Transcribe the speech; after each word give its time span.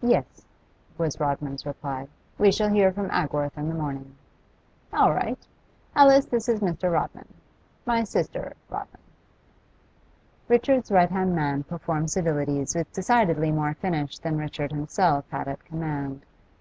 'Yes,' 0.00 0.46
was 0.96 1.18
Rodman's 1.18 1.66
reply. 1.66 2.06
'We 2.38 2.52
shall 2.52 2.68
hear 2.68 2.92
from 2.92 3.10
Agworth 3.10 3.58
in 3.58 3.68
the 3.68 3.74
morning.' 3.74 4.14
'All 4.92 5.12
right. 5.12 5.44
Alice, 5.96 6.24
this 6.24 6.48
is 6.48 6.60
Mr. 6.60 6.92
Rodman. 6.92 7.26
My 7.84 8.04
sister, 8.04 8.52
Rodman.' 8.70 9.00
Richard's 10.46 10.92
right 10.92 11.10
hand 11.10 11.34
man 11.34 11.64
performed 11.64 12.12
civilities 12.12 12.76
with 12.76 12.92
decidedly 12.92 13.50
more 13.50 13.74
finish 13.74 14.20
than 14.20 14.38
Richard 14.38 14.70
himself 14.70 15.24
had 15.32 15.48
at 15.48 15.64
command. 15.64 16.24